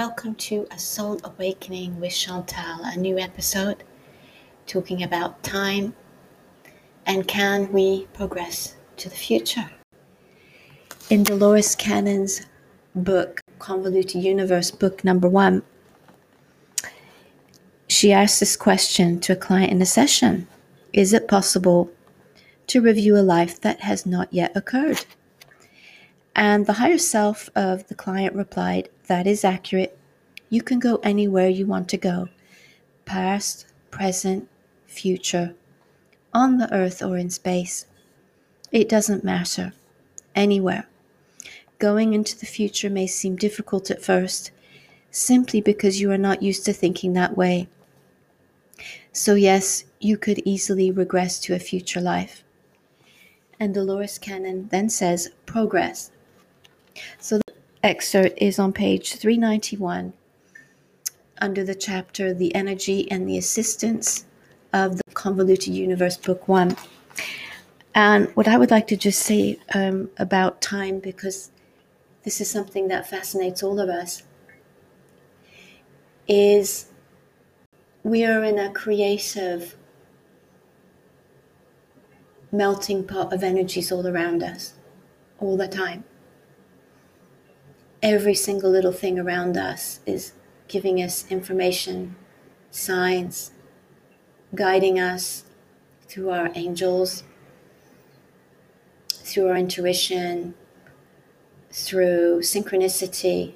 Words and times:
welcome 0.00 0.34
to 0.34 0.66
A 0.70 0.78
Soul 0.78 1.20
Awakening 1.24 2.00
with 2.00 2.14
Chantal, 2.14 2.80
a 2.84 2.96
new 2.96 3.18
episode 3.18 3.84
talking 4.66 5.02
about 5.02 5.42
time 5.42 5.94
and 7.04 7.28
can 7.28 7.70
we 7.70 8.06
progress 8.14 8.76
to 8.96 9.10
the 9.10 9.14
future. 9.14 9.70
In 11.10 11.22
Dolores 11.22 11.76
Cannon's 11.76 12.46
book, 12.94 13.42
Convoluted 13.58 14.22
Universe, 14.24 14.70
book 14.70 15.04
number 15.04 15.28
one, 15.28 15.62
she 17.86 18.10
asked 18.10 18.40
this 18.40 18.56
question 18.56 19.20
to 19.20 19.34
a 19.34 19.36
client 19.36 19.70
in 19.70 19.82
a 19.82 19.86
session 20.00 20.48
Is 20.94 21.12
it 21.12 21.28
possible 21.28 21.90
to 22.68 22.80
review 22.80 23.18
a 23.18 23.28
life 23.36 23.60
that 23.60 23.80
has 23.80 24.06
not 24.06 24.32
yet 24.32 24.56
occurred? 24.56 25.04
And 26.34 26.66
the 26.66 26.74
higher 26.74 26.98
self 26.98 27.50
of 27.54 27.88
the 27.88 27.94
client 27.94 28.34
replied, 28.34 28.88
That 29.08 29.26
is 29.26 29.44
accurate. 29.44 29.98
You 30.48 30.62
can 30.62 30.78
go 30.78 30.96
anywhere 30.96 31.48
you 31.48 31.66
want 31.66 31.88
to 31.90 31.96
go 31.96 32.28
past, 33.04 33.66
present, 33.90 34.48
future, 34.86 35.54
on 36.32 36.58
the 36.58 36.72
earth 36.72 37.02
or 37.02 37.18
in 37.18 37.30
space. 37.30 37.86
It 38.70 38.88
doesn't 38.88 39.24
matter. 39.24 39.72
Anywhere. 40.34 40.86
Going 41.80 42.14
into 42.14 42.38
the 42.38 42.46
future 42.46 42.90
may 42.90 43.06
seem 43.06 43.36
difficult 43.36 43.90
at 43.90 44.02
first, 44.02 44.52
simply 45.10 45.60
because 45.60 46.00
you 46.00 46.12
are 46.12 46.18
not 46.18 46.42
used 46.42 46.64
to 46.66 46.72
thinking 46.72 47.14
that 47.14 47.36
way. 47.36 47.68
So, 49.12 49.34
yes, 49.34 49.84
you 49.98 50.16
could 50.16 50.40
easily 50.44 50.92
regress 50.92 51.40
to 51.40 51.54
a 51.54 51.58
future 51.58 52.00
life. 52.00 52.44
And 53.58 53.74
Dolores 53.74 54.18
Cannon 54.18 54.68
then 54.68 54.88
says, 54.88 55.30
Progress 55.46 56.12
so 57.18 57.38
the 57.38 57.54
excerpt 57.82 58.38
is 58.40 58.58
on 58.58 58.72
page 58.72 59.16
391 59.16 60.12
under 61.40 61.64
the 61.64 61.74
chapter 61.74 62.34
The 62.34 62.54
Energy 62.54 63.10
and 63.10 63.28
the 63.28 63.38
Assistance 63.38 64.26
of 64.72 64.96
the 64.96 65.02
Convoluted 65.14 65.74
Universe, 65.74 66.16
Book 66.16 66.46
One. 66.48 66.76
And 67.94 68.28
what 68.36 68.46
I 68.46 68.58
would 68.58 68.70
like 68.70 68.86
to 68.88 68.96
just 68.96 69.20
say 69.20 69.58
um, 69.74 70.10
about 70.18 70.60
time, 70.60 71.00
because 71.00 71.50
this 72.24 72.40
is 72.40 72.50
something 72.50 72.88
that 72.88 73.08
fascinates 73.08 73.62
all 73.62 73.80
of 73.80 73.88
us, 73.88 74.22
is 76.28 76.86
we 78.02 78.24
are 78.24 78.44
in 78.44 78.58
a 78.58 78.70
creative 78.70 79.76
melting 82.52 83.04
pot 83.06 83.32
of 83.32 83.42
energies 83.42 83.90
all 83.90 84.06
around 84.06 84.42
us, 84.42 84.74
all 85.38 85.56
the 85.56 85.68
time 85.68 86.04
every 88.02 88.34
single 88.34 88.70
little 88.70 88.92
thing 88.92 89.18
around 89.18 89.56
us 89.56 90.00
is 90.06 90.32
giving 90.68 91.02
us 91.02 91.26
information, 91.30 92.16
signs, 92.70 93.50
guiding 94.54 94.98
us 94.98 95.44
through 96.08 96.30
our 96.30 96.50
angels, 96.54 97.22
through 99.08 99.48
our 99.48 99.56
intuition, 99.56 100.54
through 101.70 102.40
synchronicity, 102.40 103.54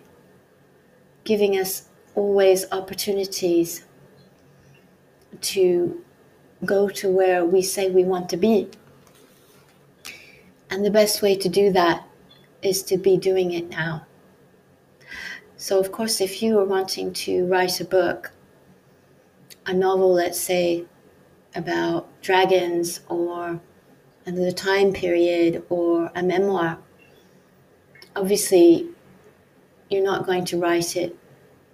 giving 1.24 1.58
us 1.58 1.88
always 2.14 2.64
opportunities 2.70 3.84
to 5.40 6.02
go 6.64 6.88
to 6.88 7.10
where 7.10 7.44
we 7.44 7.60
say 7.60 7.90
we 7.90 8.04
want 8.04 8.28
to 8.28 8.36
be. 8.36 8.68
And 10.70 10.84
the 10.84 10.90
best 10.90 11.22
way 11.22 11.34
to 11.36 11.48
do 11.48 11.72
that 11.72 12.06
is 12.62 12.82
to 12.84 12.96
be 12.96 13.16
doing 13.16 13.52
it 13.52 13.68
now. 13.68 14.06
So, 15.66 15.80
of 15.80 15.92
course, 15.92 16.20
if 16.20 16.42
you 16.42 16.58
are 16.58 16.64
wanting 16.66 17.14
to 17.24 17.46
write 17.46 17.80
a 17.80 17.86
book, 17.86 18.32
a 19.64 19.72
novel, 19.72 20.12
let's 20.12 20.38
say, 20.38 20.84
about 21.54 22.06
dragons 22.20 23.00
or 23.08 23.62
another 24.26 24.50
time 24.50 24.92
period 24.92 25.62
or 25.70 26.10
a 26.14 26.22
memoir, 26.22 26.80
obviously 28.14 28.90
you're 29.88 30.04
not 30.04 30.26
going 30.26 30.44
to 30.44 30.58
write 30.58 30.96
it 30.96 31.16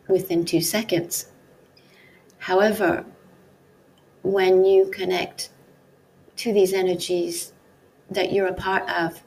within 0.06 0.44
two 0.44 0.60
seconds. 0.60 1.26
However, 2.38 3.04
when 4.22 4.64
you 4.64 4.88
connect 4.92 5.50
to 6.36 6.52
these 6.52 6.72
energies 6.72 7.52
that 8.08 8.32
you're 8.32 8.46
a 8.46 8.54
part 8.54 8.88
of 8.88 9.24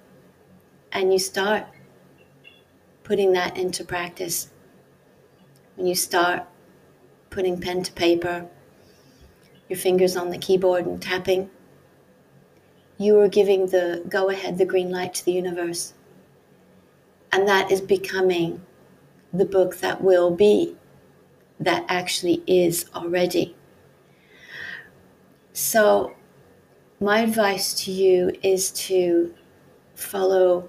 and 0.94 1.12
you 1.12 1.20
start 1.20 1.66
putting 3.04 3.34
that 3.34 3.58
into 3.58 3.84
practice, 3.84 4.52
when 5.76 5.88
you 5.88 5.96
start 5.96 6.44
putting 7.30 7.60
pen 7.60 7.84
to 7.84 7.92
paper, 7.94 8.48
your 9.70 9.78
fingers 9.80 10.16
on 10.16 10.30
the 10.30 10.38
keyboard 10.38 10.86
and 10.86 11.02
tapping, 11.02 11.50
you 12.98 13.20
are 13.20 13.28
giving 13.28 13.68
the 13.68 14.04
go 14.08 14.30
ahead, 14.30 14.58
the 14.58 14.66
green 14.66 14.92
light 14.92 15.14
to 15.16 15.26
the 15.26 15.32
universe. 15.32 15.94
And 17.32 17.48
that 17.48 17.72
is 17.72 17.82
becoming 17.82 18.62
the 19.34 19.46
book 19.46 19.78
that 19.78 20.04
will 20.04 20.30
be, 20.30 20.76
that 21.60 21.84
actually 21.90 22.44
is 22.46 22.86
already. 22.94 23.56
So, 25.54 26.16
my 27.00 27.20
advice 27.20 27.74
to 27.86 27.92
you 27.92 28.32
is 28.44 28.72
to 28.72 29.34
follow 29.96 30.68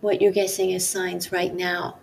what 0.00 0.20
you're 0.20 0.32
guessing 0.32 0.72
as 0.74 0.88
signs 0.88 1.32
right 1.32 1.54
now 1.54 1.98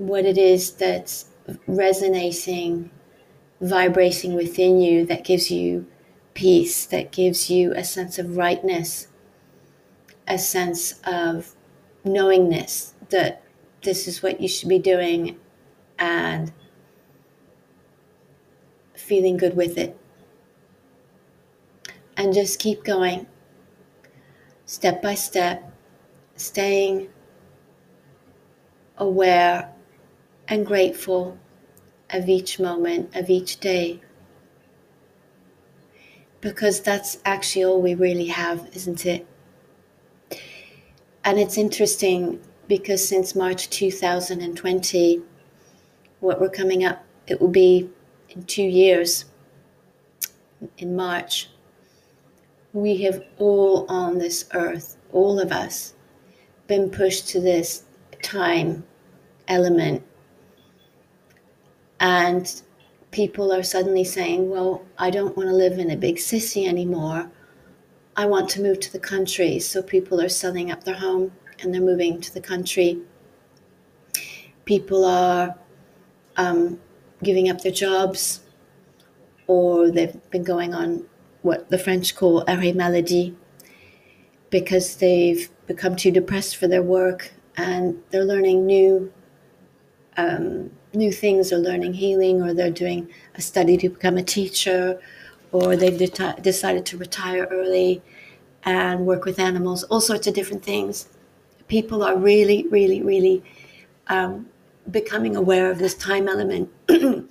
what 0.00 0.24
it 0.24 0.38
is 0.38 0.72
that's 0.72 1.26
resonating, 1.66 2.90
vibrating 3.60 4.34
within 4.34 4.80
you 4.80 5.04
that 5.04 5.24
gives 5.24 5.50
you 5.50 5.86
peace, 6.32 6.86
that 6.86 7.12
gives 7.12 7.50
you 7.50 7.72
a 7.74 7.84
sense 7.84 8.18
of 8.18 8.38
rightness, 8.38 9.08
a 10.26 10.38
sense 10.38 11.00
of 11.04 11.54
knowingness 12.02 12.94
that 13.10 13.42
this 13.82 14.08
is 14.08 14.22
what 14.22 14.40
you 14.40 14.48
should 14.48 14.70
be 14.70 14.78
doing 14.78 15.38
and 15.98 16.50
feeling 18.94 19.36
good 19.36 19.54
with 19.54 19.76
it. 19.76 19.98
And 22.16 22.32
just 22.32 22.58
keep 22.58 22.84
going 22.84 23.26
step 24.64 25.02
by 25.02 25.14
step, 25.14 25.74
staying 26.36 27.08
aware 28.96 29.74
and 30.50 30.66
grateful 30.66 31.38
of 32.10 32.28
each 32.28 32.58
moment, 32.58 33.14
of 33.14 33.30
each 33.30 33.60
day. 33.60 34.00
Because 36.40 36.80
that's 36.80 37.18
actually 37.24 37.64
all 37.64 37.80
we 37.80 37.94
really 37.94 38.26
have, 38.26 38.68
isn't 38.74 39.06
it? 39.06 39.26
And 41.24 41.38
it's 41.38 41.56
interesting 41.56 42.40
because 42.66 43.06
since 43.06 43.36
March 43.36 43.70
2020, 43.70 45.22
what 46.18 46.40
we're 46.40 46.50
coming 46.50 46.84
up, 46.84 47.04
it 47.28 47.40
will 47.40 47.48
be 47.48 47.88
in 48.30 48.42
two 48.44 48.64
years, 48.64 49.26
in 50.78 50.96
March, 50.96 51.48
we 52.72 53.02
have 53.02 53.22
all 53.38 53.86
on 53.88 54.18
this 54.18 54.48
earth, 54.54 54.96
all 55.12 55.38
of 55.38 55.52
us, 55.52 55.94
been 56.66 56.90
pushed 56.90 57.28
to 57.28 57.40
this 57.40 57.84
time 58.22 58.84
element 59.48 60.02
and 62.00 62.62
people 63.10 63.52
are 63.52 63.62
suddenly 63.62 64.04
saying, 64.04 64.48
well, 64.48 64.84
I 64.98 65.10
don't 65.10 65.36
want 65.36 65.48
to 65.48 65.54
live 65.54 65.78
in 65.78 65.90
a 65.90 65.96
big 65.96 66.18
city 66.18 66.66
anymore. 66.66 67.30
I 68.16 68.26
want 68.26 68.48
to 68.50 68.62
move 68.62 68.80
to 68.80 68.92
the 68.92 68.98
country. 68.98 69.58
So 69.60 69.82
people 69.82 70.20
are 70.20 70.28
selling 70.28 70.70
up 70.70 70.84
their 70.84 70.94
home 70.94 71.32
and 71.60 71.72
they're 71.72 71.80
moving 71.80 72.20
to 72.22 72.32
the 72.32 72.40
country. 72.40 73.00
People 74.64 75.04
are 75.04 75.54
um, 76.36 76.80
giving 77.22 77.50
up 77.50 77.60
their 77.60 77.72
jobs 77.72 78.40
or 79.46 79.90
they've 79.90 80.30
been 80.30 80.44
going 80.44 80.72
on 80.74 81.04
what 81.42 81.70
the 81.70 81.78
French 81.78 82.14
call 82.14 82.44
arrêt 82.46 82.74
maladie 82.74 83.34
because 84.50 84.96
they've 84.96 85.50
become 85.66 85.96
too 85.96 86.10
depressed 86.10 86.56
for 86.56 86.68
their 86.68 86.82
work 86.82 87.32
and 87.56 88.00
they're 88.10 88.24
learning 88.24 88.64
new 88.64 89.12
um, 90.16 90.70
new 90.92 91.12
things 91.12 91.52
or 91.52 91.58
learning 91.58 91.94
healing 91.94 92.42
or 92.42 92.52
they're 92.52 92.70
doing 92.70 93.08
a 93.34 93.40
study 93.40 93.76
to 93.76 93.88
become 93.88 94.16
a 94.16 94.22
teacher 94.22 95.00
or 95.52 95.76
they've 95.76 95.98
de- 95.98 96.36
decided 96.40 96.86
to 96.86 96.96
retire 96.96 97.46
early 97.50 98.02
and 98.64 99.06
work 99.06 99.24
with 99.24 99.38
animals, 99.38 99.84
all 99.84 100.00
sorts 100.00 100.26
of 100.26 100.34
different 100.34 100.64
things. 100.64 101.08
People 101.68 102.02
are 102.02 102.16
really, 102.16 102.66
really, 102.68 103.02
really 103.02 103.42
um, 104.08 104.46
becoming 104.90 105.36
aware 105.36 105.70
of 105.70 105.78
this 105.78 105.94
time 105.94 106.28
element, 106.28 106.70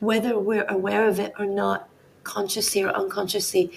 whether 0.00 0.38
we're 0.38 0.66
aware 0.68 1.06
of 1.06 1.18
it 1.18 1.32
or 1.38 1.46
not, 1.46 1.88
consciously 2.24 2.82
or 2.82 2.90
unconsciously. 2.90 3.70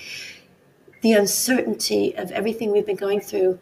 The 1.01 1.13
uncertainty 1.13 2.15
of 2.17 2.31
everything 2.31 2.71
we've 2.71 2.85
been 2.85 2.95
going 2.95 3.21
through 3.21 3.59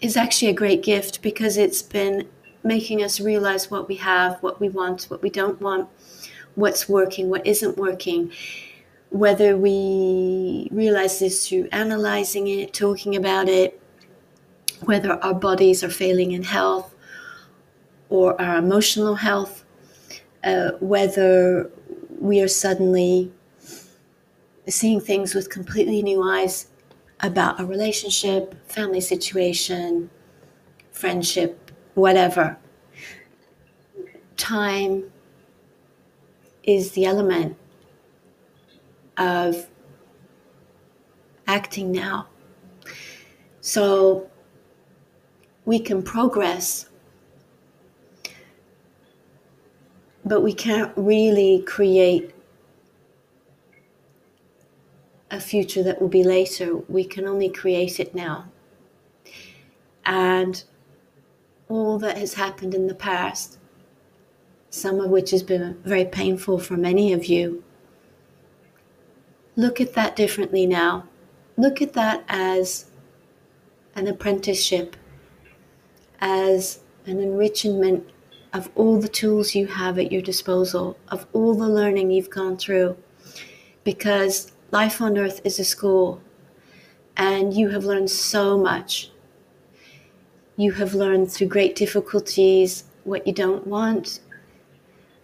is 0.00 0.16
actually 0.16 0.48
a 0.48 0.54
great 0.54 0.82
gift 0.82 1.22
because 1.22 1.56
it's 1.56 1.82
been 1.82 2.28
making 2.66 3.02
us 3.02 3.20
realize 3.20 3.70
what 3.70 3.88
we 3.88 3.96
have, 3.96 4.42
what 4.42 4.60
we 4.60 4.68
want, 4.68 5.04
what 5.04 5.22
we 5.22 5.30
don't 5.30 5.60
want, 5.60 5.88
what's 6.54 6.88
working, 6.88 7.30
what 7.30 7.46
isn't 7.46 7.76
working. 7.76 8.32
Whether 9.10 9.56
we 9.56 10.68
realize 10.72 11.20
this 11.20 11.48
through 11.48 11.68
analyzing 11.70 12.48
it, 12.48 12.74
talking 12.74 13.14
about 13.14 13.48
it, 13.48 13.80
whether 14.84 15.12
our 15.24 15.34
bodies 15.34 15.84
are 15.84 15.90
failing 15.90 16.32
in 16.32 16.42
health 16.42 16.94
or 18.08 18.40
our 18.40 18.58
emotional 18.58 19.14
health, 19.14 19.64
uh, 20.44 20.72
whether 20.80 21.70
we 22.18 22.40
are 22.40 22.48
suddenly 22.48 23.32
seeing 24.68 25.00
things 25.00 25.34
with 25.34 25.50
completely 25.50 26.02
new 26.02 26.22
eyes 26.22 26.66
about 27.20 27.60
a 27.60 27.64
relationship, 27.64 28.54
family 28.68 29.00
situation, 29.00 30.10
friendship, 30.90 31.65
whatever. 31.96 32.56
Time 34.36 35.10
is 36.62 36.92
the 36.92 37.06
element 37.06 37.56
of 39.16 39.68
acting 41.46 41.90
now. 41.90 42.28
So 43.62 44.28
we 45.64 45.78
can 45.80 46.02
progress, 46.02 46.90
but 50.24 50.42
we 50.42 50.52
can't 50.52 50.92
really 50.96 51.62
create 51.66 52.34
a 55.30 55.40
future 55.40 55.82
that 55.82 56.00
will 56.00 56.08
be 56.08 56.22
later. 56.22 56.76
We 56.76 57.04
can 57.04 57.26
only 57.26 57.48
create 57.48 57.98
it 57.98 58.14
now. 58.14 58.50
And 60.04 60.62
all 61.68 61.98
that 61.98 62.18
has 62.18 62.34
happened 62.34 62.74
in 62.74 62.86
the 62.86 62.94
past, 62.94 63.58
some 64.70 65.00
of 65.00 65.10
which 65.10 65.30
has 65.30 65.42
been 65.42 65.80
very 65.84 66.04
painful 66.04 66.58
for 66.58 66.76
many 66.76 67.12
of 67.12 67.26
you, 67.26 67.64
look 69.56 69.80
at 69.80 69.94
that 69.94 70.16
differently 70.16 70.66
now. 70.66 71.08
Look 71.56 71.80
at 71.80 71.94
that 71.94 72.24
as 72.28 72.86
an 73.94 74.06
apprenticeship 74.06 74.96
as 76.20 76.80
an 77.06 77.20
enrichment 77.20 78.08
of 78.52 78.70
all 78.74 78.98
the 79.00 79.08
tools 79.08 79.54
you 79.54 79.66
have 79.66 79.98
at 79.98 80.10
your 80.10 80.22
disposal, 80.22 80.96
of 81.08 81.26
all 81.32 81.54
the 81.54 81.68
learning 81.68 82.10
you've 82.10 82.30
gone 82.30 82.56
through. 82.56 82.96
Because 83.84 84.52
life 84.70 85.00
on 85.00 85.18
earth 85.18 85.40
is 85.44 85.58
a 85.58 85.64
school, 85.64 86.20
and 87.16 87.54
you 87.54 87.68
have 87.70 87.84
learned 87.84 88.10
so 88.10 88.58
much. 88.58 89.10
You 90.56 90.72
have 90.72 90.94
learned 90.94 91.30
through 91.30 91.48
great 91.48 91.76
difficulties 91.76 92.84
what 93.04 93.26
you 93.26 93.32
don't 93.32 93.66
want. 93.66 94.20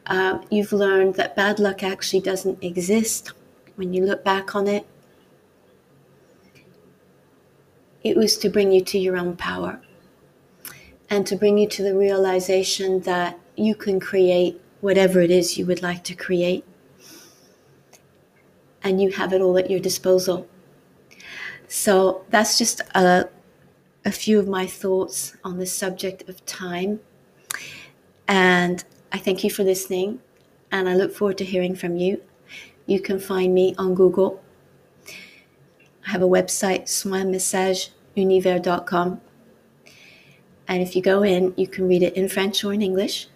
Uh, 0.06 0.40
you've 0.50 0.72
learned 0.72 1.14
that 1.14 1.36
bad 1.36 1.58
luck 1.58 1.82
actually 1.82 2.20
doesn't 2.20 2.62
exist 2.62 3.32
when 3.76 3.92
you 3.92 4.04
look 4.04 4.24
back 4.24 4.54
on 4.54 4.68
it. 4.68 4.86
It 8.02 8.16
was 8.16 8.36
to 8.38 8.48
bring 8.48 8.72
you 8.72 8.82
to 8.84 8.98
your 8.98 9.16
own 9.16 9.36
power 9.36 9.80
and 11.08 11.26
to 11.26 11.36
bring 11.36 11.58
you 11.58 11.68
to 11.68 11.82
the 11.82 11.94
realization 11.94 13.00
that 13.00 13.38
you 13.56 13.74
can 13.74 14.00
create 14.00 14.60
whatever 14.80 15.20
it 15.20 15.30
is 15.30 15.56
you 15.56 15.66
would 15.66 15.82
like 15.82 16.02
to 16.04 16.14
create. 16.14 16.64
And 18.82 19.00
you 19.00 19.12
have 19.12 19.32
it 19.32 19.40
all 19.40 19.56
at 19.56 19.70
your 19.70 19.78
disposal. 19.78 20.48
So 21.68 22.24
that's 22.30 22.58
just 22.58 22.80
a, 22.94 23.28
a 24.04 24.12
few 24.12 24.38
of 24.38 24.46
my 24.48 24.66
thoughts 24.66 25.36
on 25.44 25.58
the 25.58 25.66
subject 25.66 26.28
of 26.28 26.44
time. 26.46 27.00
And 28.28 28.84
I 29.12 29.18
thank 29.18 29.44
you 29.44 29.50
for 29.50 29.64
listening. 29.64 30.20
And 30.70 30.88
I 30.88 30.94
look 30.94 31.12
forward 31.14 31.38
to 31.38 31.44
hearing 31.44 31.74
from 31.74 31.96
you. 31.96 32.22
You 32.86 33.00
can 33.00 33.18
find 33.20 33.54
me 33.54 33.74
on 33.78 33.94
Google. 33.94 34.42
I 36.06 36.10
have 36.10 36.22
a 36.22 36.28
website, 36.28 36.84
soinmessageunivers.com 36.84 39.20
and 40.68 40.82
if 40.82 40.96
you 40.96 41.02
go 41.02 41.22
in, 41.22 41.52
you 41.56 41.66
can 41.66 41.86
read 41.86 42.02
it 42.02 42.14
in 42.14 42.28
French 42.28 42.64
or 42.64 42.72
in 42.72 42.80
English. 42.80 43.28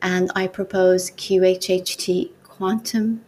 And 0.00 0.30
I 0.34 0.46
propose 0.46 1.10
QHHT 1.12 2.30
quantum 2.42 3.24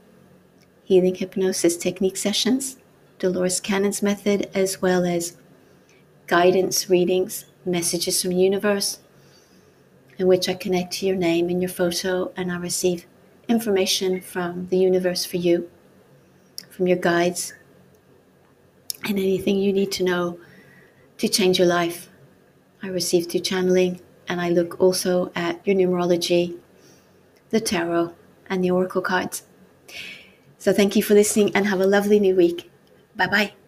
healing 0.83 1.15
hypnosis 1.15 1.77
technique 1.77 2.17
sessions, 2.17 2.77
Dolores 3.21 3.61
Cannon's 3.61 4.03
method, 4.03 4.51
as 4.55 4.83
well 4.83 5.05
as 5.05 5.37
guidance 6.31 6.89
readings, 6.89 7.45
messages 7.65 8.23
from 8.23 8.31
universe, 8.31 9.01
in 10.17 10.29
which 10.29 10.49
I 10.49 10.55
connect 10.55 10.93
to 10.95 11.07
your 11.07 11.17
name 11.17 11.49
and 11.49 11.61
your 11.61 11.69
photo, 11.69 12.33
and 12.37 12.53
I 12.53 12.57
receive 12.57 13.05
information 13.49 14.21
from 14.21 14.69
the 14.69 14.79
universe 14.79 15.27
for 15.27 15.39
you, 15.39 15.69
from 16.71 16.87
your 16.87 16.99
guides, 16.99 17.53
and 19.05 19.19
anything 19.19 19.59
you 19.59 19.73
need 19.73 19.91
to 19.93 20.05
know 20.05 20.39
to 21.19 21.29
change 21.29 21.59
your 21.59 21.67
life. 21.67 22.09
I 22.81 22.87
receive 22.87 23.27
through 23.27 23.41
channeling, 23.41 24.01
and 24.29 24.41
I 24.41 24.51
look 24.51 24.81
also 24.81 25.33
at 25.35 25.67
your 25.67 25.75
numerology, 25.75 26.57
the 27.51 27.61
tarot, 27.61 28.15
and 28.49 28.63
the 28.63 28.71
oracle 28.71 29.03
cards. 29.03 29.43
So 30.59 30.73
thank 30.73 30.95
you 30.95 31.03
for 31.03 31.15
listening 31.15 31.51
and 31.57 31.67
have 31.67 31.81
a 31.81 31.87
lovely 31.87 32.21
new 32.21 32.37
week. 32.37 32.71
Bye 33.17 33.27
bye. 33.27 33.60